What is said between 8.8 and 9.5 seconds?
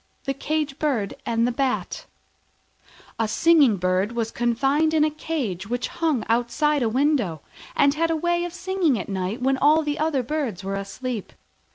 at night